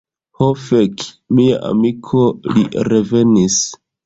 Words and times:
Ho 0.37 0.45
fek. 0.67 1.03
Mia 1.41 1.59
amiko, 1.67 2.23
li 2.57 2.65
revenis. 2.89 3.61